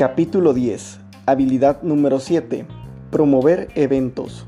[0.00, 0.98] Capítulo 10.
[1.26, 2.64] Habilidad número 7.
[3.10, 4.46] Promover eventos.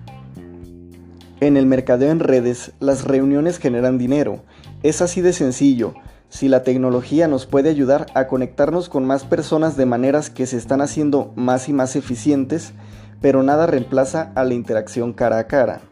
[1.41, 4.45] En el mercadeo en redes, las reuniones generan dinero.
[4.83, 5.93] Es así de sencillo.
[6.31, 10.57] Si la tecnología nos puede ayudar a conectarnos con más personas de maneras que se
[10.57, 12.73] están haciendo más y más eficientes,
[13.21, 15.83] pero nada reemplaza a la interacción cara a cara.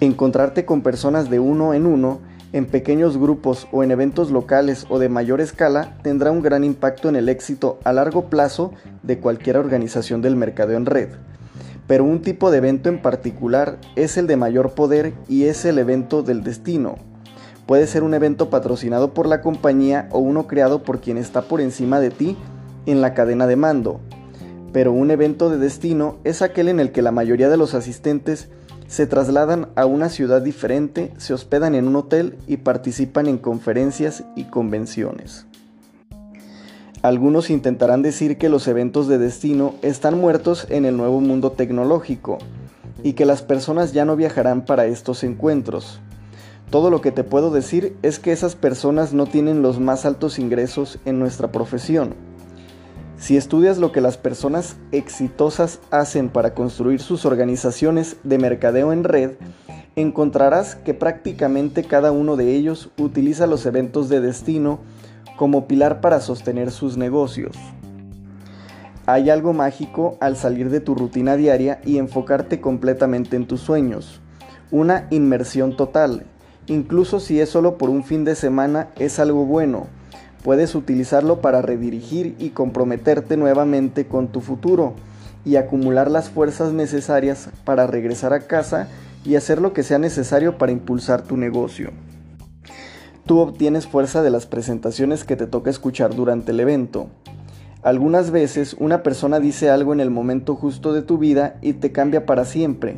[0.00, 2.18] Encontrarte con personas de uno en uno
[2.52, 7.08] en pequeños grupos o en eventos locales o de mayor escala tendrá un gran impacto
[7.08, 11.08] en el éxito a largo plazo de cualquier organización del mercado en red.
[11.86, 15.78] Pero un tipo de evento en particular es el de mayor poder y es el
[15.78, 16.96] evento del destino.
[17.66, 21.60] Puede ser un evento patrocinado por la compañía o uno creado por quien está por
[21.60, 22.36] encima de ti
[22.86, 24.00] en la cadena de mando.
[24.72, 28.48] Pero un evento de destino es aquel en el que la mayoría de los asistentes
[28.92, 34.24] se trasladan a una ciudad diferente, se hospedan en un hotel y participan en conferencias
[34.36, 35.46] y convenciones.
[37.00, 42.36] Algunos intentarán decir que los eventos de destino están muertos en el nuevo mundo tecnológico
[43.02, 45.98] y que las personas ya no viajarán para estos encuentros.
[46.68, 50.38] Todo lo que te puedo decir es que esas personas no tienen los más altos
[50.38, 52.14] ingresos en nuestra profesión
[53.22, 59.04] si estudias lo que las personas exitosas hacen para construir sus organizaciones de mercadeo en
[59.04, 59.34] red,
[59.94, 64.80] encontrarás que prácticamente cada uno de ellos utiliza los eventos de destino
[65.36, 67.56] como pilar para sostener sus negocios.
[69.06, 74.20] Hay algo mágico al salir de tu rutina diaria y enfocarte completamente en tus sueños.
[74.72, 76.26] Una inmersión total.
[76.66, 80.01] Incluso si es solo por un fin de semana, es algo bueno
[80.42, 84.94] Puedes utilizarlo para redirigir y comprometerte nuevamente con tu futuro
[85.44, 88.88] y acumular las fuerzas necesarias para regresar a casa
[89.24, 91.90] y hacer lo que sea necesario para impulsar tu negocio.
[93.24, 97.06] Tú obtienes fuerza de las presentaciones que te toca escuchar durante el evento.
[97.82, 101.92] Algunas veces una persona dice algo en el momento justo de tu vida y te
[101.92, 102.96] cambia para siempre.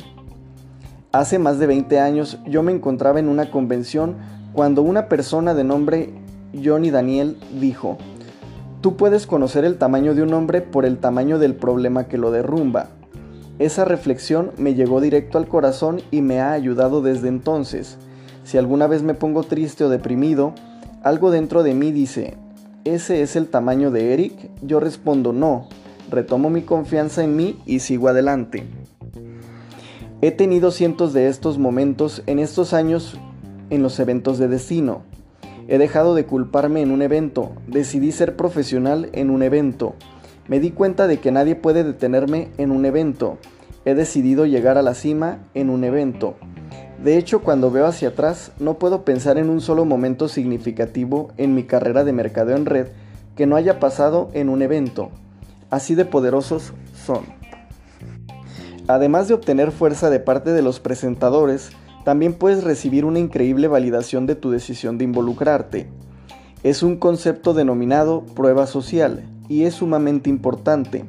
[1.11, 4.15] Hace más de 20 años yo me encontraba en una convención
[4.53, 6.13] cuando una persona de nombre
[6.63, 7.97] Johnny Daniel dijo,
[8.81, 12.29] Tú puedes conocer el tamaño de un hombre por el tamaño del problema que lo
[12.29, 12.89] derrumba.
[13.57, 17.97] Esa reflexión me llegó directo al corazón y me ha ayudado desde entonces.
[18.43, 20.53] Si alguna vez me pongo triste o deprimido,
[21.01, 22.37] algo dentro de mí dice,
[22.83, 24.51] ¿ese es el tamaño de Eric?
[24.61, 25.67] Yo respondo no,
[26.11, 28.65] retomo mi confianza en mí y sigo adelante.
[30.21, 33.17] He tenido cientos de estos momentos en estos años
[33.69, 35.01] en los eventos de destino.
[35.67, 39.95] He dejado de culparme en un evento, decidí ser profesional en un evento.
[40.47, 43.39] Me di cuenta de que nadie puede detenerme en un evento.
[43.83, 46.35] He decidido llegar a la cima en un evento.
[47.03, 51.55] De hecho, cuando veo hacia atrás, no puedo pensar en un solo momento significativo en
[51.55, 52.87] mi carrera de mercadeo en red
[53.35, 55.09] que no haya pasado en un evento.
[55.69, 56.73] Así de poderosos
[57.05, 57.25] son.
[58.87, 61.71] Además de obtener fuerza de parte de los presentadores,
[62.05, 65.89] también puedes recibir una increíble validación de tu decisión de involucrarte.
[66.63, 71.05] Es un concepto denominado prueba social y es sumamente importante.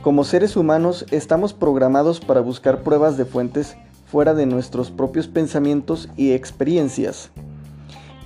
[0.00, 3.76] Como seres humanos estamos programados para buscar pruebas de fuentes
[4.06, 7.30] fuera de nuestros propios pensamientos y experiencias.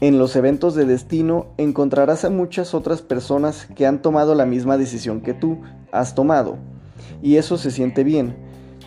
[0.02, 4.76] En los eventos de destino encontrarás a muchas otras personas que han tomado la misma
[4.76, 6.58] decisión que tú has tomado,
[7.22, 8.36] y eso se siente bien,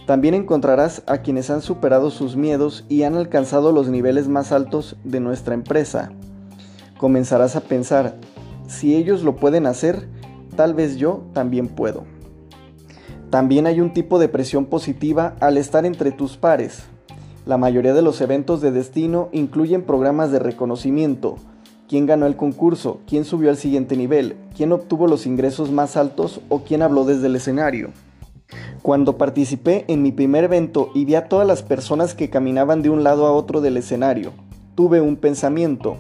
[0.06, 4.98] también encontrarás a quienes han superado sus miedos y han alcanzado los niveles más altos
[5.04, 6.12] de nuestra empresa.
[6.98, 8.16] Comenzarás a pensar,
[8.68, 10.08] si ellos lo pueden hacer,
[10.56, 12.04] tal vez yo también puedo.
[13.30, 16.84] También hay un tipo de presión positiva al estar entre tus pares.
[17.46, 21.36] La mayoría de los eventos de destino incluyen programas de reconocimiento,
[21.90, 26.42] quién ganó el concurso, quién subió al siguiente nivel, quién obtuvo los ingresos más altos
[26.50, 27.90] o quién habló desde el escenario.
[28.86, 32.92] Cuando participé en mi primer evento y vi a todas las personas que caminaban de
[32.92, 34.32] un lado a otro del escenario,
[34.76, 35.98] tuve un pensamiento.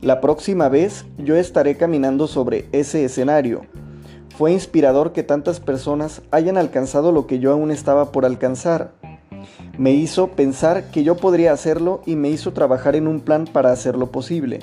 [0.00, 3.66] La próxima vez yo estaré caminando sobre ese escenario.
[4.38, 8.94] Fue inspirador que tantas personas hayan alcanzado lo que yo aún estaba por alcanzar.
[9.76, 13.70] Me hizo pensar que yo podría hacerlo y me hizo trabajar en un plan para
[13.70, 14.60] hacerlo posible.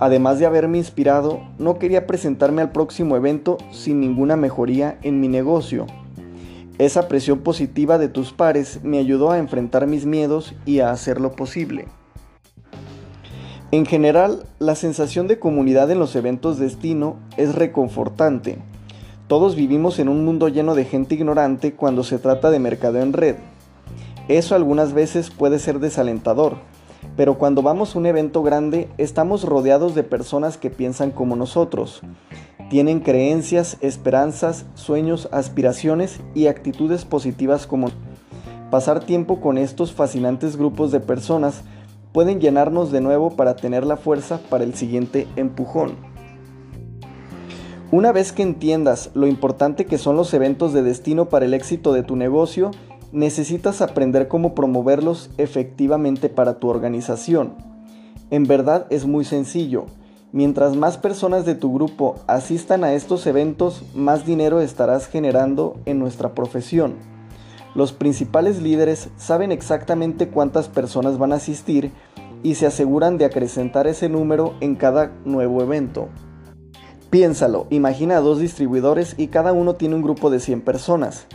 [0.00, 5.28] Además de haberme inspirado, no quería presentarme al próximo evento sin ninguna mejoría en mi
[5.28, 5.86] negocio.
[6.80, 11.32] Esa presión positiva de tus pares me ayudó a enfrentar mis miedos y a hacerlo
[11.32, 11.88] posible.
[13.70, 18.62] En general, la sensación de comunidad en los eventos destino es reconfortante.
[19.28, 23.12] Todos vivimos en un mundo lleno de gente ignorante cuando se trata de mercado en
[23.12, 23.36] red.
[24.28, 26.56] Eso algunas veces puede ser desalentador,
[27.16, 32.02] pero cuando vamos a un evento grande estamos rodeados de personas que piensan como nosotros,
[32.70, 37.88] Tienen creencias, esperanzas, sueños, aspiraciones y actitudes positivas como
[38.70, 41.62] pasar tiempo con estos fascinantes grupos de personas
[42.12, 45.96] pueden llenarnos de nuevo para tener la fuerza para el siguiente empujón.
[47.92, 51.92] Una vez que entiendas lo importante que son los eventos de destino para el éxito
[51.92, 52.70] de tu negocio,
[53.12, 57.54] necesitas aprender cómo promoverlos efectivamente para tu organización.
[58.30, 59.86] En verdad es muy sencillo.
[60.32, 65.98] Mientras más personas de tu grupo asistan a estos eventos, más dinero estarás generando en
[65.98, 66.94] nuestra profesión.
[67.74, 71.90] Los principales líderes saben exactamente cuántas personas van a asistir
[72.42, 76.08] y se aseguran de acrecentar ese número en cada nuevo evento.
[77.10, 81.26] Piénsalo, imagina a dos distribuidores y cada uno tiene un grupo de 100 personas.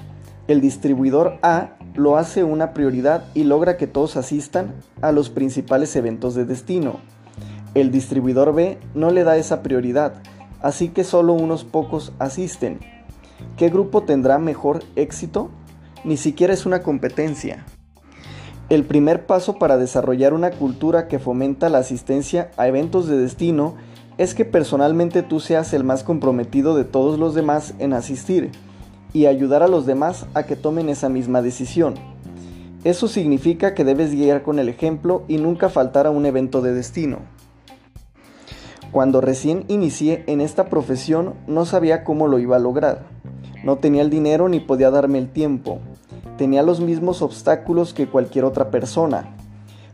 [0.47, 5.95] El distribuidor A lo hace una prioridad y logra que todos asistan a los principales
[5.95, 6.99] eventos de destino.
[7.73, 10.21] El distribuidor B no le da esa prioridad,
[10.61, 12.79] así que solo unos pocos asisten.
[13.57, 15.49] ¿Qué grupo tendrá mejor éxito?
[16.03, 17.65] Ni siquiera es una competencia.
[18.69, 23.77] El primer paso para desarrollar una cultura que fomenta la asistencia a eventos de destino
[24.19, 28.51] es que personalmente tú seas el más comprometido de todos los demás en asistir
[29.15, 31.93] y ayudar a los demás a que tomen esa misma decisión.
[32.83, 36.73] Eso significa que debes guiar con el ejemplo y nunca faltar a un evento de
[36.73, 37.19] destino.
[38.91, 43.05] Cuando recién inicié en esta profesión no sabía cómo lo iba a lograr.
[43.63, 45.79] No tenía el dinero ni podía darme el tiempo.
[46.37, 49.33] Tenía los mismos obstáculos que cualquier otra persona.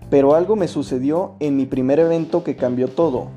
[0.10, 3.28] Pero algo me sucedió en mi primer evento que cambió todo.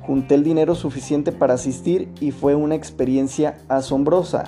[0.00, 4.44] Junté el dinero suficiente para asistir y fue una experiencia asombrosa.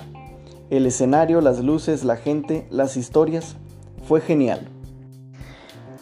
[0.69, 3.55] El escenario, las luces, la gente, las historias.
[4.03, 4.67] Fue genial.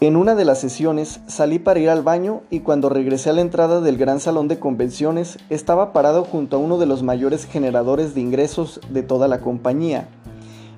[0.02, 3.42] En una de las sesiones salí para ir al baño y cuando regresé a la
[3.42, 8.14] entrada del gran salón de convenciones estaba parado junto a uno de los mayores generadores
[8.14, 10.10] de ingresos de toda la compañía.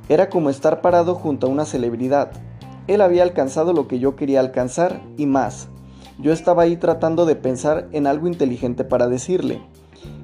[0.08, 2.32] Era como estar parado junto a una celebridad.
[2.86, 5.68] Él había alcanzado lo que yo quería alcanzar y más.
[6.20, 9.62] Yo estaba ahí tratando de pensar en algo inteligente para decirle.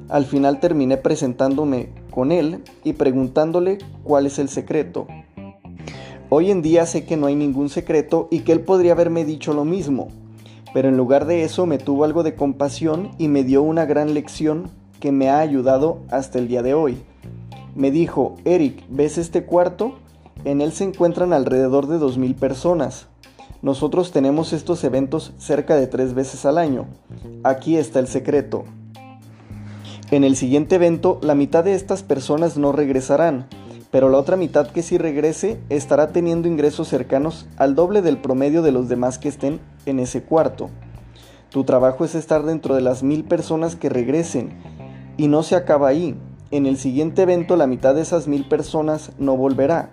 [0.07, 5.05] Al final terminé presentándome con él y preguntándole cuál es el secreto.
[6.29, 9.53] Hoy en día sé que no hay ningún secreto y que él podría haberme dicho
[9.53, 10.07] lo mismo,
[10.73, 14.13] pero en lugar de eso me tuvo algo de compasión y me dio una gran
[14.13, 14.69] lección
[15.01, 16.97] que me ha ayudado hasta el día de hoy.
[17.75, 19.95] Me dijo, Eric, ¿ves este cuarto?
[20.45, 23.07] En él se encuentran alrededor de 2.000 personas.
[23.61, 26.85] Nosotros tenemos estos eventos cerca de tres veces al año.
[27.43, 28.63] Aquí está el secreto.
[30.15, 33.47] En el siguiente evento, la mitad de estas personas no regresarán,
[33.91, 38.61] pero la otra mitad que sí regrese estará teniendo ingresos cercanos al doble del promedio
[38.61, 40.69] de los demás que estén en ese cuarto.
[41.49, 44.53] Tu trabajo es estar dentro de las mil personas que regresen
[45.17, 46.15] y no se acaba ahí.
[46.49, 49.91] En el siguiente evento la mitad de esas mil personas no volverá,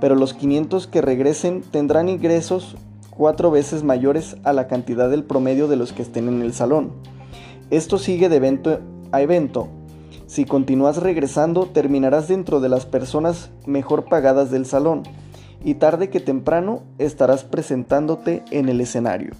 [0.00, 2.78] pero los 500 que regresen tendrán ingresos
[3.10, 6.92] cuatro veces mayores a la cantidad del promedio de los que estén en el salón.
[7.70, 8.80] Esto sigue de evento
[9.12, 9.68] a evento.
[10.26, 15.02] Si continúas regresando, terminarás dentro de las personas mejor pagadas del salón
[15.64, 19.32] y tarde que temprano estarás presentándote en el escenario.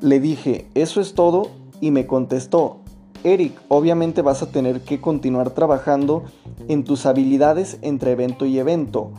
[0.00, 1.50] Le dije, ¿eso es todo?
[1.80, 2.80] Y me contestó,
[3.24, 6.24] Eric, obviamente vas a tener que continuar trabajando
[6.68, 9.12] en tus habilidades entre evento y evento,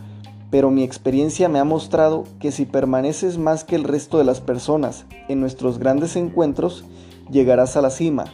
[0.50, 4.42] pero mi experiencia me ha mostrado que si permaneces más que el resto de las
[4.42, 6.84] personas en nuestros grandes encuentros,
[7.32, 8.26] llegarás a la cima.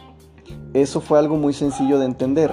[0.72, 2.52] Eso fue algo muy sencillo de entender.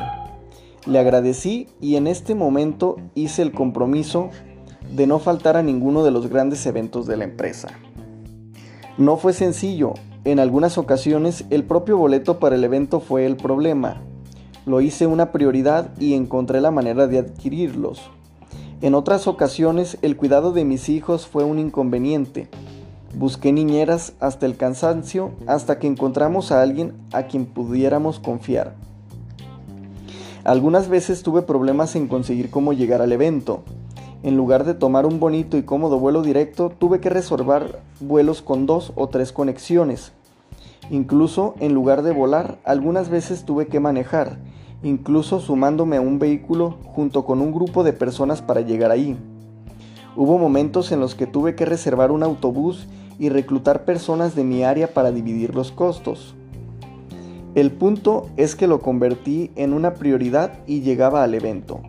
[0.88, 4.30] Le agradecí y en este momento hice el compromiso
[4.92, 7.70] de no faltar a ninguno de los grandes eventos de la empresa.
[8.98, 9.94] No fue sencillo,
[10.24, 14.02] en algunas ocasiones el propio boleto para el evento fue el problema.
[14.66, 18.10] Lo hice una prioridad y encontré la manera de adquirirlos.
[18.82, 22.48] En otras ocasiones el cuidado de mis hijos fue un inconveniente
[23.18, 28.76] Busqué niñeras hasta el cansancio hasta que encontramos a alguien a quien pudiéramos confiar.
[30.44, 33.64] Algunas veces tuve problemas en conseguir cómo llegar al evento.
[34.22, 38.68] En lugar de tomar un bonito y cómodo vuelo directo, tuve que reservar vuelos con
[38.68, 40.12] dos o tres conexiones.
[40.92, 44.38] Incluso en lugar de volar, algunas veces tuve que manejar,
[44.84, 49.18] incluso sumándome a un vehículo junto con un grupo de personas para llegar ahí.
[50.16, 52.88] Hubo momentos en los que tuve que reservar un autobús
[53.20, 56.36] y reclutar personas de mi área para dividir los costos.
[57.56, 61.82] El punto es que lo convertí en una prioridad y llegaba al evento,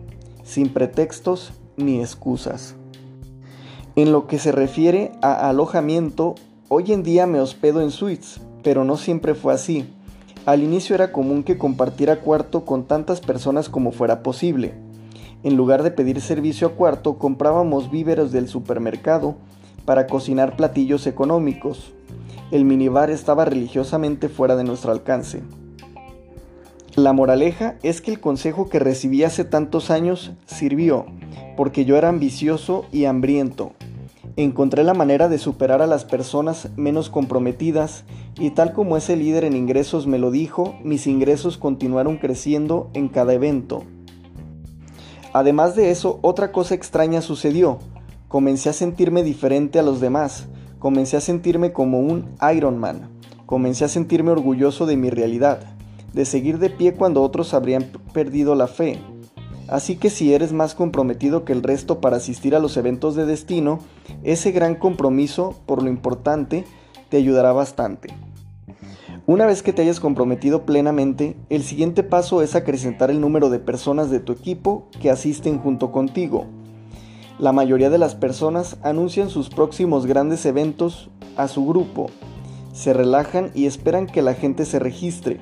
[0.43, 2.75] sin pretextos ni excusas.
[3.95, 6.35] En lo que se refiere a alojamiento,
[6.69, 9.93] hoy en día me hospedo en suites, pero no siempre fue así.
[10.45, 14.73] Al inicio era común que compartiera cuarto con tantas personas como fuera posible.
[15.43, 19.35] En lugar de pedir servicio a cuarto, comprábamos víveres del supermercado
[19.85, 21.93] para cocinar platillos económicos.
[22.51, 25.41] El minibar estaba religiosamente fuera de nuestro alcance.
[26.95, 31.05] La moraleja es que el consejo que recibí hace tantos años sirvió,
[31.55, 33.73] porque yo era ambicioso y hambriento.
[34.35, 38.05] Encontré la manera de superar a las personas menos comprometidas
[38.37, 43.09] y tal como ese líder en ingresos me lo dijo, mis ingresos continuaron creciendo en
[43.09, 43.83] cada evento.
[45.33, 47.79] Además de eso, otra cosa extraña sucedió.
[48.29, 53.09] Comencé a sentirme diferente a los demás, comencé a sentirme como un Iron Man,
[53.47, 55.61] comencé a sentirme orgulloso de mi realidad,
[56.13, 58.99] de seguir de pie cuando otros habrían perdido la fe.
[59.67, 63.25] Así que si eres más comprometido que el resto para asistir a los eventos de
[63.25, 63.79] destino,
[64.21, 66.65] ese gran compromiso, por lo importante,
[67.09, 68.09] te ayudará bastante.
[69.25, 73.57] Una vez que te hayas comprometido plenamente, el siguiente paso es acrecentar el número de
[73.57, 76.45] personas de tu equipo que asisten junto contigo.
[77.39, 82.07] La mayoría de las personas anuncian sus próximos grandes eventos a su grupo,
[82.73, 85.39] se relajan y esperan que la gente se registre.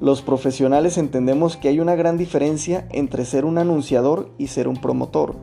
[0.00, 4.78] Los profesionales entendemos que hay una gran diferencia entre ser un anunciador y ser un
[4.78, 5.36] promotor.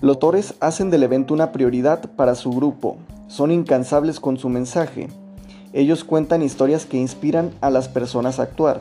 [0.00, 0.18] Los
[0.60, 2.96] hacen del evento una prioridad para su grupo,
[3.28, 5.08] son incansables con su mensaje,
[5.74, 8.80] ellos cuentan historias que inspiran a las personas a actuar.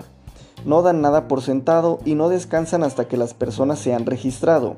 [0.65, 4.77] No dan nada por sentado y no descansan hasta que las personas se han registrado.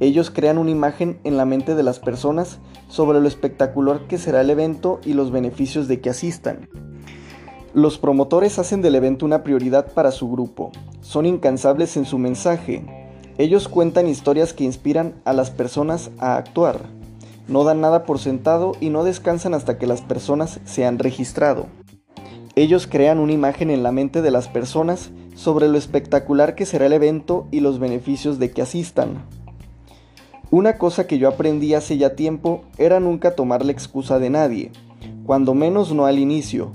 [0.00, 4.40] Ellos crean una imagen en la mente de las personas sobre lo espectacular que será
[4.40, 6.68] el evento y los beneficios de que asistan.
[7.72, 10.72] Los promotores hacen del evento una prioridad para su grupo.
[11.00, 12.84] Son incansables en su mensaje.
[13.38, 16.96] Ellos cuentan historias que inspiran a las personas a actuar
[17.48, 21.66] no dan nada por sentado y no descansan hasta que las personas se han registrado.
[22.56, 26.86] Ellos crean una imagen en la mente de las personas sobre lo espectacular que será
[26.86, 29.24] el evento y los beneficios de que asistan.
[30.52, 34.70] Una cosa que yo aprendí hace ya tiempo era nunca tomar la excusa de nadie,
[35.24, 36.70] cuando menos no al inicio.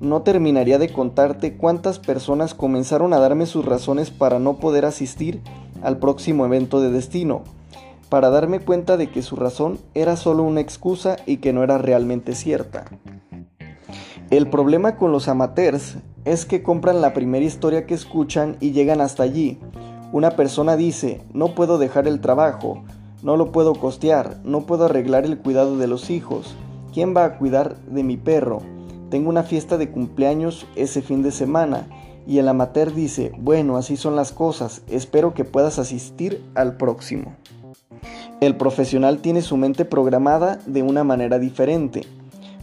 [0.00, 5.40] No terminaría de contarte cuántas personas comenzaron a darme sus razones para no poder asistir
[5.82, 7.42] al próximo evento de destino,
[8.08, 11.76] para darme cuenta de que su razón era solo una excusa y que no era
[11.76, 12.84] realmente cierta.
[14.30, 19.00] El problema con los amateurs es que compran la primera historia que escuchan y llegan
[19.00, 19.58] hasta allí.
[20.12, 22.84] Una persona dice, no puedo dejar el trabajo,
[23.22, 26.54] no lo puedo costear, no puedo arreglar el cuidado de los hijos,
[26.92, 28.62] ¿quién va a cuidar de mi perro?
[29.10, 31.86] Tengo una fiesta de cumpleaños ese fin de semana
[32.26, 37.34] y el amateur dice, bueno, así son las cosas, espero que puedas asistir al próximo.
[38.40, 42.02] El profesional tiene su mente programada de una manera diferente.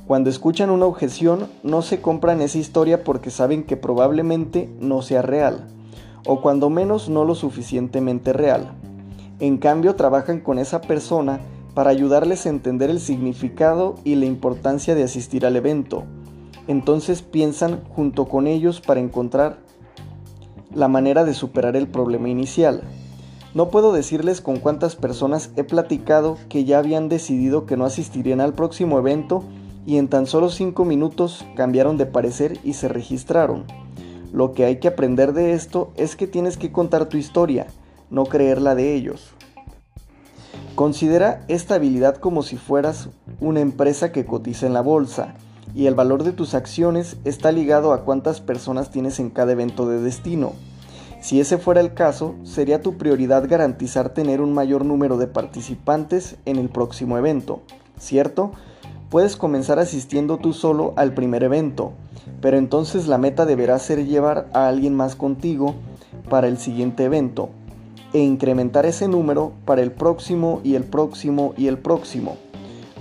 [0.08, 5.24] Cuando escuchan una objeción, no se compran esa historia porque saben que probablemente no sea
[5.24, 5.68] real,
[6.26, 8.72] o cuando menos no lo suficientemente real.
[9.40, 11.40] En cambio, trabajan con esa persona
[11.74, 16.06] para ayudarles a entender el significado y la importancia de asistir al evento.
[16.68, 19.58] Entonces piensan junto con ellos para encontrar
[20.74, 22.82] la manera de superar el problema inicial.
[23.54, 28.42] No puedo decirles con cuántas personas he platicado que ya habían decidido que no asistirían
[28.42, 29.44] al próximo evento
[29.86, 33.66] y en tan solo 5 minutos cambiaron de parecer y se registraron.
[34.34, 37.68] Lo que hay que aprender de esto es que tienes que contar tu historia,
[38.10, 39.36] no creerla de ellos.
[40.76, 43.08] Considera esta habilidad como si fueras
[43.40, 45.36] una empresa que cotiza en la bolsa
[45.74, 49.88] y el valor de tus acciones está ligado a cuántas personas tienes en cada evento
[49.88, 50.52] de destino.
[51.22, 56.36] Si ese fuera el caso, sería tu prioridad garantizar tener un mayor número de participantes
[56.46, 57.62] en el próximo evento,
[57.98, 58.52] ¿cierto?
[59.10, 61.94] Puedes comenzar asistiendo tú solo al primer evento,
[62.42, 65.74] pero entonces la meta deberá ser llevar a alguien más contigo
[66.30, 67.50] para el siguiente evento
[68.16, 72.38] e incrementar ese número para el próximo y el próximo y el próximo.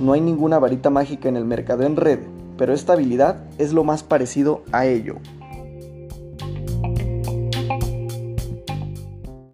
[0.01, 2.19] No hay ninguna varita mágica en el mercado en red,
[2.59, 5.19] pero esta habilidad es lo más parecido a ello.